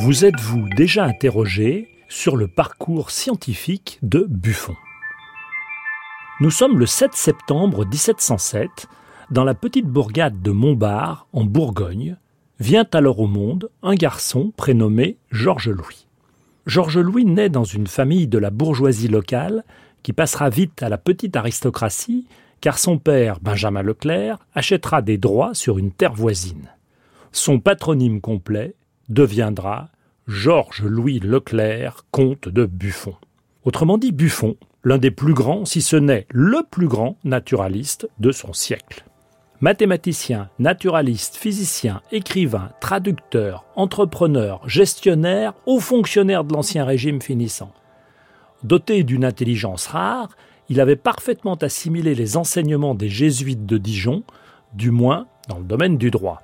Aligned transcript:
Vous 0.00 0.26
êtes-vous 0.26 0.68
déjà 0.76 1.04
interrogé 1.04 1.88
sur 2.10 2.36
le 2.36 2.46
parcours 2.46 3.10
scientifique 3.10 4.00
de 4.02 4.26
Buffon? 4.28 4.76
Nous 6.42 6.50
sommes 6.50 6.78
le 6.78 6.84
7 6.84 7.14
septembre 7.14 7.86
1707 7.86 8.86
dans 9.30 9.44
la 9.44 9.54
petite 9.54 9.86
bourgade 9.86 10.42
de 10.42 10.50
Montbard, 10.50 11.26
en 11.32 11.44
Bourgogne, 11.44 12.18
vient 12.60 12.86
alors 12.92 13.18
au 13.20 13.28
monde 13.28 13.70
un 13.82 13.94
garçon 13.94 14.52
prénommé 14.58 15.16
Georges 15.30 15.70
Louis. 15.70 16.06
Georges 16.66 16.98
Louis 16.98 17.24
naît 17.24 17.48
dans 17.48 17.64
une 17.64 17.86
famille 17.86 18.28
de 18.28 18.36
la 18.38 18.50
bourgeoisie 18.50 19.08
locale 19.08 19.64
qui 20.02 20.12
passera 20.12 20.50
vite 20.50 20.82
à 20.82 20.88
la 20.88 20.98
petite 20.98 21.36
aristocratie 21.36 22.26
car 22.62 22.78
son 22.78 22.96
père, 22.98 23.40
Benjamin 23.40 23.82
Leclerc, 23.82 24.38
achètera 24.54 25.02
des 25.02 25.18
droits 25.18 25.52
sur 25.52 25.78
une 25.78 25.90
terre 25.90 26.14
voisine. 26.14 26.70
Son 27.32 27.58
patronyme 27.58 28.20
complet 28.20 28.76
deviendra 29.08 29.88
Georges 30.28 30.84
Louis 30.84 31.18
Leclerc, 31.18 32.04
comte 32.12 32.48
de 32.48 32.64
Buffon. 32.64 33.16
Autrement 33.64 33.98
dit, 33.98 34.12
Buffon, 34.12 34.56
l'un 34.84 34.98
des 34.98 35.10
plus 35.10 35.34
grands, 35.34 35.64
si 35.64 35.82
ce 35.82 35.96
n'est 35.96 36.26
le 36.30 36.62
plus 36.70 36.86
grand 36.86 37.16
naturaliste 37.24 38.08
de 38.20 38.30
son 38.30 38.52
siècle. 38.52 39.04
Mathématicien, 39.60 40.48
naturaliste, 40.58 41.36
physicien, 41.36 42.00
écrivain, 42.12 42.70
traducteur, 42.80 43.64
entrepreneur, 43.76 44.60
gestionnaire, 44.68 45.54
haut 45.66 45.80
fonctionnaire 45.80 46.44
de 46.44 46.52
l'Ancien 46.52 46.84
Régime 46.84 47.20
finissant. 47.20 47.72
Doté 48.64 49.02
d'une 49.02 49.24
intelligence 49.24 49.86
rare, 49.88 50.30
il 50.68 50.80
avait 50.80 50.96
parfaitement 50.96 51.56
assimilé 51.56 52.14
les 52.14 52.36
enseignements 52.36 52.94
des 52.94 53.08
jésuites 53.08 53.66
de 53.66 53.78
Dijon, 53.78 54.22
du 54.72 54.90
moins 54.90 55.26
dans 55.48 55.58
le 55.58 55.64
domaine 55.64 55.98
du 55.98 56.10
droit. 56.10 56.42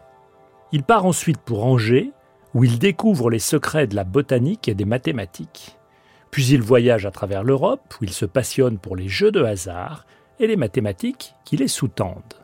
Il 0.73 0.83
part 0.83 1.07
ensuite 1.07 1.39
pour 1.39 1.65
Angers, 1.65 2.13
où 2.55 2.65
il 2.65 2.79
découvre 2.79 3.31
les 3.31 3.39
secrets 3.39 3.87
de 3.87 3.95
la 3.95 4.05
botanique 4.05 4.69
et 4.69 4.75
des 4.75 4.85
mathématiques. 4.85 5.77
Puis 6.31 6.47
il 6.49 6.61
voyage 6.61 7.07
à 7.07 7.11
travers 7.11 7.45
l'Europe, 7.45 7.95
où 8.01 8.05
il 8.05 8.13
se 8.13 8.27
passionne 8.27 8.79
pour 8.79 8.97
les 8.97 9.09
jeux 9.09 9.31
de 9.31 9.43
hasard 9.43 10.05
et 10.41 10.47
les 10.47 10.57
mathématiques 10.57 11.35
qui 11.45 11.57
les 11.57 11.69
sous-tendent. 11.69 12.35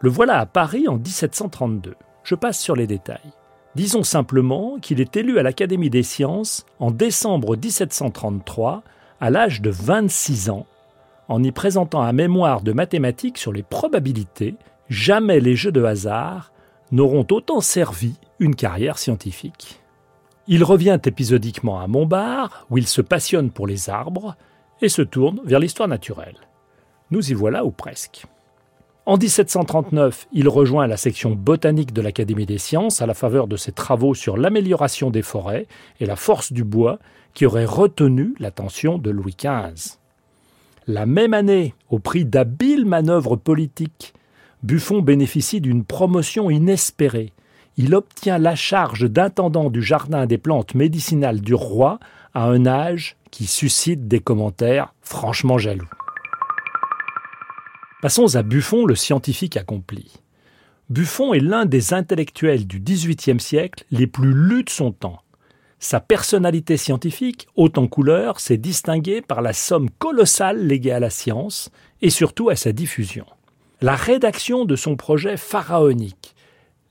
Le 0.00 0.10
voilà 0.10 0.38
à 0.38 0.46
Paris 0.46 0.86
en 0.88 0.96
1732. 0.96 1.94
Je 2.22 2.34
passe 2.34 2.60
sur 2.60 2.76
les 2.76 2.86
détails. 2.86 3.32
Disons 3.76 4.04
simplement 4.04 4.78
qu'il 4.80 5.02
est 5.02 5.18
élu 5.18 5.38
à 5.38 5.42
l'Académie 5.42 5.90
des 5.90 6.02
sciences 6.02 6.64
en 6.78 6.90
décembre 6.90 7.58
1733, 7.58 8.82
à 9.20 9.28
l'âge 9.28 9.60
de 9.60 9.68
26 9.68 10.48
ans, 10.48 10.64
en 11.28 11.42
y 11.42 11.52
présentant 11.52 12.00
un 12.00 12.14
mémoire 12.14 12.62
de 12.62 12.72
mathématiques 12.72 13.36
sur 13.36 13.52
les 13.52 13.62
probabilités, 13.62 14.54
jamais 14.88 15.40
les 15.40 15.56
jeux 15.56 15.72
de 15.72 15.84
hasard 15.84 16.52
n'auront 16.90 17.26
autant 17.30 17.60
servi 17.60 18.14
une 18.38 18.56
carrière 18.56 18.96
scientifique. 18.96 19.82
Il 20.48 20.64
revient 20.64 20.98
épisodiquement 21.04 21.78
à 21.78 21.86
Montbard, 21.86 22.66
où 22.70 22.78
il 22.78 22.86
se 22.86 23.02
passionne 23.02 23.50
pour 23.50 23.66
les 23.66 23.90
arbres, 23.90 24.36
et 24.80 24.88
se 24.88 25.02
tourne 25.02 25.42
vers 25.44 25.60
l'histoire 25.60 25.88
naturelle. 25.88 26.38
Nous 27.10 27.30
y 27.30 27.34
voilà 27.34 27.66
ou 27.66 27.72
presque. 27.72 28.24
En 29.06 29.16
1739, 29.16 30.26
il 30.32 30.48
rejoint 30.48 30.88
la 30.88 30.96
section 30.96 31.30
botanique 31.30 31.92
de 31.92 32.02
l'Académie 32.02 32.44
des 32.44 32.58
sciences 32.58 33.00
à 33.00 33.06
la 33.06 33.14
faveur 33.14 33.46
de 33.46 33.56
ses 33.56 33.70
travaux 33.70 34.14
sur 34.14 34.36
l'amélioration 34.36 35.10
des 35.10 35.22
forêts 35.22 35.68
et 36.00 36.06
la 36.06 36.16
force 36.16 36.52
du 36.52 36.64
bois 36.64 36.98
qui 37.32 37.46
auraient 37.46 37.64
retenu 37.64 38.34
l'attention 38.40 38.98
de 38.98 39.10
Louis 39.10 39.36
XV. 39.38 39.98
La 40.88 41.06
même 41.06 41.34
année, 41.34 41.72
au 41.88 42.00
prix 42.00 42.24
d'habiles 42.24 42.84
manœuvres 42.84 43.36
politiques, 43.36 44.12
Buffon 44.64 45.02
bénéficie 45.02 45.60
d'une 45.60 45.84
promotion 45.84 46.50
inespérée. 46.50 47.32
Il 47.76 47.94
obtient 47.94 48.38
la 48.38 48.56
charge 48.56 49.08
d'intendant 49.08 49.70
du 49.70 49.82
jardin 49.82 50.26
des 50.26 50.38
plantes 50.38 50.74
médicinales 50.74 51.40
du 51.40 51.54
roi 51.54 52.00
à 52.34 52.46
un 52.46 52.66
âge 52.66 53.16
qui 53.30 53.46
suscite 53.46 54.08
des 54.08 54.18
commentaires 54.18 54.94
franchement 55.00 55.58
jaloux. 55.58 55.88
Passons 58.06 58.36
à 58.36 58.44
Buffon, 58.44 58.86
le 58.86 58.94
scientifique 58.94 59.56
accompli. 59.56 60.12
Buffon 60.90 61.34
est 61.34 61.40
l'un 61.40 61.66
des 61.66 61.92
intellectuels 61.92 62.64
du 62.64 62.78
XVIIIe 62.78 63.40
siècle 63.40 63.84
les 63.90 64.06
plus 64.06 64.32
lus 64.32 64.62
de 64.62 64.70
son 64.70 64.92
temps. 64.92 65.22
Sa 65.80 65.98
personnalité 65.98 66.76
scientifique, 66.76 67.48
haute 67.56 67.78
en 67.78 67.88
couleur, 67.88 68.38
s'est 68.38 68.58
distinguée 68.58 69.22
par 69.22 69.42
la 69.42 69.52
somme 69.52 69.90
colossale 69.90 70.68
léguée 70.68 70.92
à 70.92 71.00
la 71.00 71.10
science 71.10 71.72
et 72.00 72.10
surtout 72.10 72.48
à 72.48 72.54
sa 72.54 72.70
diffusion. 72.70 73.26
La 73.80 73.96
rédaction 73.96 74.66
de 74.66 74.76
son 74.76 74.94
projet 74.94 75.36
pharaonique, 75.36 76.36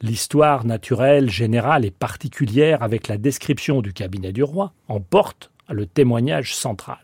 l'histoire 0.02 0.66
naturelle 0.66 1.30
générale 1.30 1.86
et 1.86 1.92
particulière 1.92 2.84
avec 2.84 3.08
la 3.08 3.18
description 3.18 3.82
du 3.82 3.94
cabinet 3.94 4.34
du 4.34 4.44
roi, 4.44 4.74
en 4.90 5.00
porte 5.00 5.50
le 5.70 5.86
témoignage 5.86 6.53
central. 6.53 7.00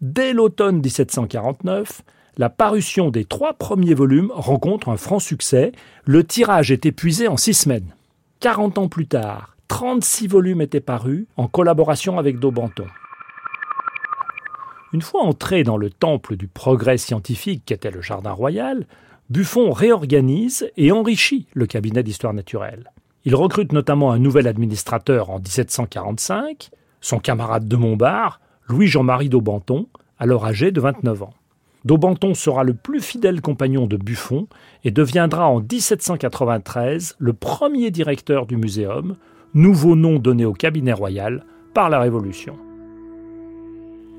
Dès 0.00 0.34
l'automne 0.34 0.80
1749, 0.80 2.02
la 2.40 2.48
parution 2.48 3.10
des 3.10 3.26
trois 3.26 3.52
premiers 3.52 3.92
volumes 3.92 4.32
rencontre 4.34 4.88
un 4.88 4.96
franc 4.96 5.18
succès. 5.18 5.72
Le 6.06 6.24
tirage 6.24 6.70
est 6.70 6.86
épuisé 6.86 7.28
en 7.28 7.36
six 7.36 7.52
semaines. 7.52 7.94
40 8.40 8.78
ans 8.78 8.88
plus 8.88 9.06
tard, 9.06 9.58
36 9.68 10.26
volumes 10.26 10.62
étaient 10.62 10.80
parus 10.80 11.26
en 11.36 11.48
collaboration 11.48 12.18
avec 12.18 12.38
Daubenton. 12.38 12.86
Une 14.94 15.02
fois 15.02 15.20
entré 15.20 15.64
dans 15.64 15.76
le 15.76 15.90
temple 15.90 16.36
du 16.36 16.48
progrès 16.48 16.96
scientifique 16.96 17.64
qu'était 17.66 17.90
le 17.90 18.00
Jardin 18.00 18.32
royal, 18.32 18.86
Buffon 19.28 19.70
réorganise 19.70 20.70
et 20.78 20.92
enrichit 20.92 21.46
le 21.52 21.66
cabinet 21.66 22.02
d'histoire 22.02 22.32
naturelle. 22.32 22.90
Il 23.26 23.34
recrute 23.34 23.74
notamment 23.74 24.12
un 24.12 24.18
nouvel 24.18 24.48
administrateur 24.48 25.28
en 25.28 25.40
1745, 25.40 26.70
son 27.02 27.18
camarade 27.18 27.68
de 27.68 27.76
Montbard, 27.76 28.40
Louis-Jean-Marie 28.66 29.28
Daubenton, 29.28 29.88
alors 30.18 30.46
âgé 30.46 30.70
de 30.70 30.80
29 30.80 31.22
ans. 31.24 31.34
Daubenton 31.84 32.34
sera 32.34 32.62
le 32.62 32.74
plus 32.74 33.00
fidèle 33.00 33.40
compagnon 33.40 33.86
de 33.86 33.96
Buffon 33.96 34.48
et 34.84 34.90
deviendra 34.90 35.48
en 35.48 35.60
1793 35.60 37.16
le 37.18 37.32
premier 37.32 37.90
directeur 37.90 38.46
du 38.46 38.56
muséum, 38.56 39.16
nouveau 39.54 39.96
nom 39.96 40.18
donné 40.18 40.44
au 40.44 40.52
cabinet 40.52 40.92
royal 40.92 41.44
par 41.72 41.88
la 41.88 41.98
Révolution. 41.98 42.56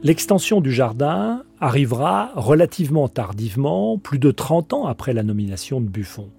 L'extension 0.03 0.61
du 0.61 0.71
jardin 0.71 1.43
arrivera 1.59 2.31
relativement 2.35 3.07
tardivement, 3.07 3.99
plus 3.99 4.17
de 4.17 4.31
30 4.31 4.73
ans 4.73 4.85
après 4.87 5.13
la 5.13 5.21
nomination 5.21 5.79
de 5.79 5.87
Buffon, 5.87 6.29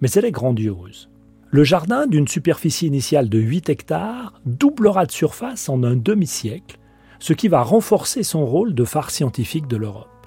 mais 0.00 0.10
elle 0.12 0.24
est 0.24 0.30
grandiose. 0.30 1.10
Le 1.50 1.64
jardin, 1.64 2.06
d'une 2.06 2.28
superficie 2.28 2.86
initiale 2.86 3.28
de 3.28 3.38
8 3.38 3.70
hectares, 3.70 4.34
doublera 4.46 5.06
de 5.06 5.10
surface 5.10 5.68
en 5.68 5.82
un 5.82 5.96
demi-siècle, 5.96 6.78
ce 7.18 7.32
qui 7.32 7.48
va 7.48 7.62
renforcer 7.62 8.22
son 8.22 8.46
rôle 8.46 8.74
de 8.74 8.84
phare 8.84 9.10
scientifique 9.10 9.66
de 9.66 9.76
l'Europe. 9.76 10.17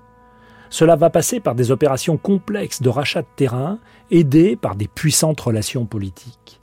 Cela 0.71 0.95
va 0.95 1.09
passer 1.09 1.41
par 1.41 1.53
des 1.53 1.69
opérations 1.69 2.15
complexes 2.15 2.81
de 2.81 2.87
rachat 2.87 3.23
de 3.23 3.27
terrain, 3.35 3.77
aidées 4.09 4.55
par 4.55 4.77
des 4.77 4.87
puissantes 4.87 5.41
relations 5.41 5.85
politiques. 5.85 6.61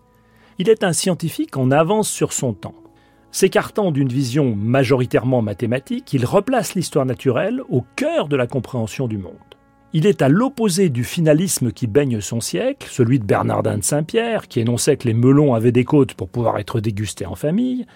Il 0.58 0.70
est 0.70 0.82
un 0.82 0.94
scientifique 0.94 1.58
en 1.58 1.70
avance 1.70 2.08
sur 2.08 2.32
son 2.32 2.54
temps. 2.54 2.74
S'écartant 3.30 3.90
d'une 3.90 4.08
vision 4.08 4.56
majoritairement 4.56 5.42
mathématique, 5.42 6.10
il 6.14 6.24
replace 6.24 6.74
l'histoire 6.74 7.04
naturelle 7.04 7.60
au 7.68 7.84
cœur 7.96 8.28
de 8.28 8.36
la 8.36 8.46
compréhension 8.46 9.08
du 9.08 9.18
monde. 9.18 9.34
Il 9.92 10.06
est 10.06 10.22
à 10.22 10.30
l'opposé 10.30 10.88
du 10.88 11.04
finalisme 11.04 11.70
qui 11.70 11.86
baigne 11.86 12.22
son 12.22 12.40
siècle, 12.40 12.88
celui 12.90 13.18
de 13.18 13.26
Bernardin 13.26 13.76
de 13.76 13.84
Saint-Pierre, 13.84 14.48
qui 14.48 14.60
énonçait 14.60 14.96
que 14.96 15.06
les 15.06 15.14
melons 15.14 15.52
avaient 15.52 15.70
des 15.70 15.84
côtes 15.84 16.14
pour 16.14 16.30
pouvoir 16.30 16.56
être 16.56 16.80
dégustés 16.80 17.26
en 17.26 17.34
famille, 17.34 17.86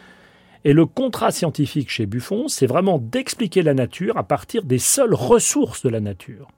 et 0.65 0.73
le 0.73 0.87
contrat 0.87 1.33
scientifique 1.33 1.91
chez 1.91 2.07
Buffon, 2.07 2.49
c'est 2.49 2.67
vraiment 2.67 2.99
d'expliquer 2.99 3.63
la 3.63 3.75
nature 3.75 4.17
à 4.17 4.23
partir 4.23 4.63
des 4.63 4.79
seules 4.79 5.15
ressources 5.15 5.83
de 5.83 5.89
la 5.89 6.01
nature. 6.01 6.49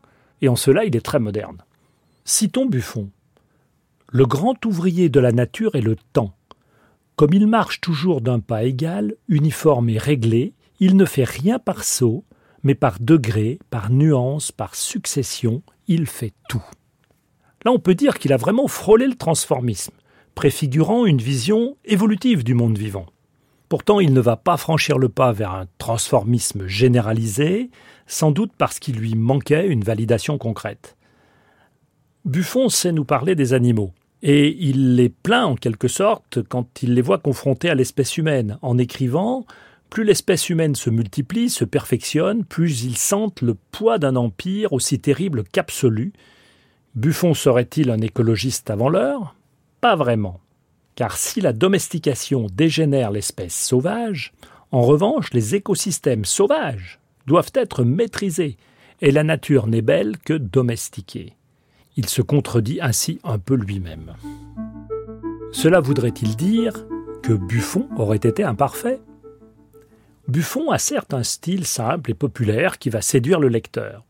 Et 0.42 0.48
en 0.48 0.56
cela, 0.56 0.84
il 0.84 0.94
est 0.94 1.04
très 1.04 1.20
moderne. 1.20 1.58
Citons 2.24 2.66
Buffon. 2.66 3.10
Le 4.10 4.26
grand 4.26 4.62
ouvrier 4.64 5.08
de 5.08 5.20
la 5.20 5.32
nature 5.32 5.74
est 5.74 5.80
le 5.80 5.96
temps. 6.12 6.34
Comme 7.16 7.32
il 7.32 7.46
marche 7.46 7.80
toujours 7.80 8.20
d'un 8.20 8.40
pas 8.40 8.64
égal, 8.64 9.14
uniforme 9.28 9.88
et 9.88 9.98
réglé, 9.98 10.52
il 10.80 10.96
ne 10.96 11.04
fait 11.04 11.24
rien 11.24 11.58
par 11.58 11.84
saut, 11.84 12.24
mais 12.62 12.74
par 12.74 12.98
degrés, 13.00 13.58
par 13.70 13.90
nuances, 13.90 14.52
par 14.52 14.74
succession, 14.74 15.62
il 15.86 16.06
fait 16.06 16.32
tout. 16.48 16.64
Là, 17.64 17.72
on 17.72 17.78
peut 17.78 17.94
dire 17.94 18.18
qu'il 18.18 18.32
a 18.32 18.36
vraiment 18.36 18.68
frôlé 18.68 19.06
le 19.06 19.14
transformisme, 19.14 19.94
préfigurant 20.34 21.06
une 21.06 21.20
vision 21.20 21.76
évolutive 21.84 22.44
du 22.44 22.54
monde 22.54 22.76
vivant. 22.76 23.06
Pourtant, 23.68 24.00
il 24.00 24.12
ne 24.12 24.20
va 24.20 24.36
pas 24.36 24.56
franchir 24.56 24.98
le 24.98 25.08
pas 25.08 25.32
vers 25.32 25.52
un 25.52 25.66
transformisme 25.78 26.66
généralisé, 26.66 27.70
sans 28.06 28.30
doute 28.30 28.52
parce 28.56 28.78
qu'il 28.78 28.96
lui 28.96 29.14
manquait 29.14 29.66
une 29.66 29.84
validation 29.84 30.38
concrète. 30.38 30.96
Buffon 32.24 32.68
sait 32.68 32.92
nous 32.92 33.04
parler 33.04 33.34
des 33.34 33.52
animaux, 33.52 33.92
et 34.22 34.56
il 34.58 34.96
les 34.96 35.08
plaint 35.08 35.46
en 35.46 35.54
quelque 35.56 35.88
sorte 35.88 36.42
quand 36.48 36.82
il 36.82 36.94
les 36.94 37.02
voit 37.02 37.18
confrontés 37.18 37.68
à 37.70 37.74
l'espèce 37.74 38.16
humaine, 38.16 38.58
en 38.62 38.78
écrivant 38.78 39.44
Plus 39.90 40.04
l'espèce 40.04 40.50
humaine 40.50 40.74
se 40.74 40.90
multiplie, 40.90 41.50
se 41.50 41.64
perfectionne, 41.64 42.44
plus 42.44 42.84
ils 42.84 42.96
sentent 42.96 43.42
le 43.42 43.54
poids 43.70 43.98
d'un 43.98 44.16
empire 44.16 44.72
aussi 44.72 44.98
terrible 44.98 45.44
qu'absolu. 45.44 46.12
Buffon 46.94 47.34
serait-il 47.34 47.90
un 47.90 48.00
écologiste 48.00 48.70
avant 48.70 48.88
l'heure? 48.88 49.36
Pas 49.80 49.96
vraiment. 49.96 50.40
Car 50.94 51.16
si 51.16 51.40
la 51.40 51.52
domestication 51.52 52.46
dégénère 52.52 53.10
l'espèce 53.10 53.54
sauvage, 53.54 54.32
en 54.70 54.82
revanche, 54.82 55.32
les 55.32 55.54
écosystèmes 55.54 56.24
sauvages 56.24 57.00
doivent 57.26 57.52
être 57.54 57.84
maîtrisés, 57.84 58.56
et 59.00 59.10
la 59.10 59.24
nature 59.24 59.66
n'est 59.66 59.82
belle 59.82 60.18
que 60.18 60.34
domestiquée. 60.34 61.34
Il 61.96 62.08
se 62.08 62.22
contredit 62.22 62.80
ainsi 62.80 63.20
un 63.24 63.38
peu 63.38 63.54
lui-même. 63.54 64.14
Cela 65.52 65.80
voudrait-il 65.80 66.36
dire 66.36 66.86
que 67.22 67.32
Buffon 67.32 67.88
aurait 67.96 68.16
été 68.16 68.42
imparfait? 68.42 69.00
Buffon 70.26 70.70
a 70.70 70.78
certes 70.78 71.14
un 71.14 71.22
style 71.22 71.66
simple 71.66 72.10
et 72.10 72.14
populaire 72.14 72.78
qui 72.78 72.90
va 72.90 73.02
séduire 73.02 73.40
le 73.40 73.48
lecteur, 73.48 74.04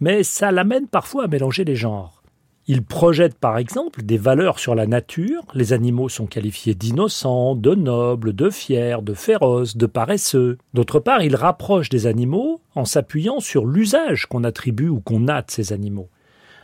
mais 0.00 0.22
ça 0.22 0.52
l'amène 0.52 0.88
parfois 0.88 1.24
à 1.24 1.28
mélanger 1.28 1.64
les 1.64 1.76
genres. 1.76 2.21
Il 2.68 2.84
projette 2.84 3.36
par 3.38 3.58
exemple 3.58 4.02
des 4.02 4.18
valeurs 4.18 4.60
sur 4.60 4.76
la 4.76 4.86
nature, 4.86 5.42
les 5.52 5.72
animaux 5.72 6.08
sont 6.08 6.26
qualifiés 6.26 6.76
d'innocents, 6.76 7.56
de 7.56 7.74
nobles, 7.74 8.34
de 8.34 8.50
fiers, 8.50 8.98
de 9.02 9.14
féroces, 9.14 9.76
de 9.76 9.86
paresseux. 9.86 10.58
D'autre 10.72 11.00
part, 11.00 11.22
il 11.22 11.34
rapproche 11.34 11.88
des 11.88 12.06
animaux 12.06 12.60
en 12.76 12.84
s'appuyant 12.84 13.40
sur 13.40 13.66
l'usage 13.66 14.26
qu'on 14.26 14.44
attribue 14.44 14.88
ou 14.88 15.00
qu'on 15.00 15.26
a 15.26 15.42
de 15.42 15.50
ces 15.50 15.72
animaux. 15.72 16.08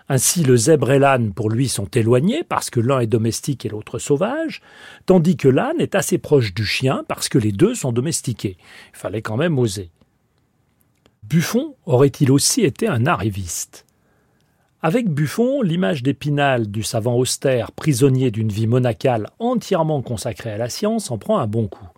Ainsi, 0.09 0.45
le 0.45 0.57
zèbre 0.57 0.93
et 0.93 1.01
l'âne, 1.01 1.35
pour 1.35 1.51
lui, 1.51 1.69
sont 1.69 1.89
éloignés 1.89 2.45
parce 2.45 2.71
que 2.71 2.81
l'un 2.81 3.01
est 3.01 3.09
domestique 3.09 3.67
et 3.67 3.69
l'autre 3.69 3.99
sauvage, 3.99 4.63
tandis 5.05 5.37
que 5.37 5.49
l'âne 5.49 5.81
est 5.81 5.97
assez 5.97 6.19
proche 6.19 6.55
du 6.55 6.65
chien 6.65 7.05
parce 7.09 7.29
que 7.29 7.39
les 7.39 7.53
deux 7.53 7.75
sont 7.75 7.93
domestiqués. 7.93 8.57
Il 8.95 8.99
fallait 8.99 9.21
quand 9.21 9.37
même 9.37 9.59
oser. 9.59 9.91
Buffon 11.25 11.75
aurait-il 11.85 12.31
aussi 12.31 12.63
été 12.63 12.87
un 12.87 13.05
arriviste? 13.05 13.85
Avec 14.81 15.09
Buffon, 15.09 15.61
l'image 15.63 16.05
d'Épinal 16.05 16.71
du 16.71 16.85
savant 16.85 17.17
austère, 17.17 17.73
prisonnier 17.73 18.31
d'une 18.31 18.51
vie 18.51 18.69
monacale 18.69 19.29
entièrement 19.41 20.03
consacrée 20.03 20.53
à 20.53 20.57
la 20.57 20.69
science, 20.69 21.11
en 21.11 21.19
prend 21.19 21.39
un 21.39 21.49
bon 21.49 21.67
coup. 21.67 21.89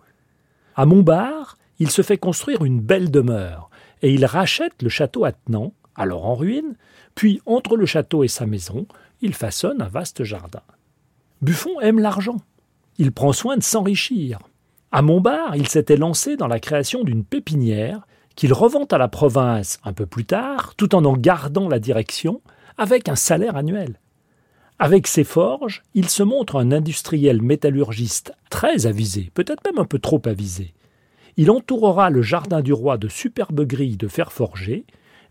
À 0.75 0.87
Montbard, 0.87 1.57
il 1.77 1.91
se 1.91 2.01
fait 2.01 2.17
construire 2.17 2.65
une 2.65 2.79
belle 2.79 3.11
demeure, 3.11 3.69
et 4.01 4.11
il 4.11 4.25
rachète 4.25 4.81
le 4.81 4.89
château 4.89 5.25
attenant, 5.25 5.73
alors 5.95 6.25
en 6.25 6.33
ruine, 6.33 6.75
puis 7.13 7.39
entre 7.45 7.77
le 7.77 7.85
château 7.85 8.23
et 8.23 8.27
sa 8.27 8.47
maison, 8.47 8.87
il 9.21 9.35
façonne 9.35 9.81
un 9.81 9.87
vaste 9.87 10.23
jardin. 10.23 10.63
Buffon 11.41 11.79
aime 11.81 11.99
l'argent. 11.99 12.37
Il 12.97 13.11
prend 13.11 13.33
soin 13.33 13.57
de 13.57 13.63
s'enrichir. 13.63 14.39
À 14.91 15.01
Montbard, 15.03 15.55
il 15.55 15.67
s'était 15.67 15.97
lancé 15.97 16.35
dans 16.35 16.47
la 16.47 16.59
création 16.59 17.03
d'une 17.03 17.23
pépinière 17.23 18.07
qu'il 18.35 18.53
revend 18.53 18.85
à 18.85 18.97
la 18.97 19.07
province 19.07 19.79
un 19.83 19.93
peu 19.93 20.05
plus 20.05 20.25
tard, 20.25 20.73
tout 20.77 20.95
en 20.95 21.05
en 21.05 21.13
gardant 21.13 21.69
la 21.69 21.79
direction, 21.79 22.41
avec 22.81 23.09
un 23.09 23.15
salaire 23.15 23.57
annuel. 23.57 23.99
Avec 24.79 25.05
ses 25.05 25.23
forges, 25.23 25.83
il 25.93 26.09
se 26.09 26.23
montre 26.23 26.55
un 26.55 26.71
industriel 26.71 27.39
métallurgiste 27.39 28.33
très 28.49 28.87
avisé, 28.87 29.29
peut-être 29.35 29.63
même 29.65 29.77
un 29.77 29.85
peu 29.85 29.99
trop 29.99 30.19
avisé. 30.25 30.73
Il 31.37 31.51
entourera 31.51 32.09
le 32.09 32.23
jardin 32.23 32.61
du 32.61 32.73
roi 32.73 32.97
de 32.97 33.07
superbes 33.07 33.67
grilles 33.67 33.97
de 33.97 34.07
fer 34.07 34.31
forgé, 34.31 34.85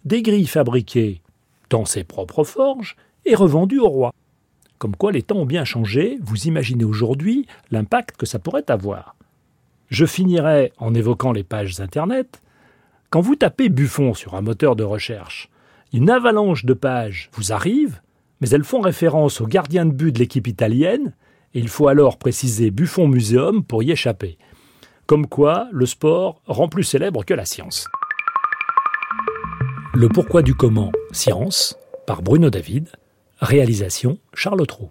des 0.05 0.23
grilles 0.23 0.47
fabriquées 0.47 1.23
dans 1.70 1.85
ses 1.85 2.05
propres 2.05 2.44
forges 2.44 2.94
et 3.25 3.35
revendues 3.35 3.81
au 3.81 3.88
roi. 3.88 4.14
Comme 4.79 4.94
quoi 4.94 5.11
les 5.11 5.23
temps 5.23 5.38
ont 5.38 5.44
bien 5.44 5.64
changé, 5.64 6.19
vous 6.23 6.46
imaginez 6.46 6.85
aujourd'hui 6.85 7.46
l'impact 7.73 8.17
que 8.17 8.26
ça 8.26 8.38
pourrait 8.38 8.70
avoir. 8.70 9.17
Je 9.88 10.06
finirai 10.06 10.73
en 10.79 10.94
évoquant 10.94 11.32
les 11.32 11.43
pages 11.43 11.81
Internet. 11.81 12.43
Quand 13.11 13.20
vous 13.20 13.35
tapez 13.35 13.70
Buffon 13.70 14.14
sur 14.14 14.37
un 14.37 14.41
moteur 14.41 14.76
de 14.76 14.85
recherche, 14.85 15.50
une 15.93 16.11
avalanche 16.11 16.65
de 16.65 16.75
pages 16.75 17.31
vous 17.35 17.53
arrive, 17.53 18.01
mais 18.41 18.49
elles 18.51 18.65
font 18.65 18.81
référence 18.81 19.41
au 19.41 19.47
gardien 19.47 19.87
de 19.87 19.93
but 19.93 20.13
de 20.13 20.19
l'équipe 20.19 20.47
italienne, 20.47 21.15
et 21.55 21.59
il 21.59 21.69
faut 21.69 21.89
alors 21.89 22.19
préciser 22.19 22.71
Buffon 22.71 23.09
Muséum 23.09 23.65
pour 23.65 23.83
y 23.83 23.91
échapper. 23.91 24.39
Comme 25.07 25.27
quoi, 25.27 25.69
le 25.73 25.87
sport 25.87 26.41
rend 26.47 26.69
plus 26.69 26.85
célèbre 26.85 27.25
que 27.25 27.35
la 27.35 27.45
science. 27.45 27.89
Le 29.95 30.09
pourquoi 30.09 30.43
du 30.43 30.55
comment, 30.55 30.93
science, 31.11 31.77
par 32.07 32.23
Bruno 32.23 32.49
David, 32.51 32.89
réalisation 33.41 34.19
Charles 34.35 34.67
Trou. 34.67 34.91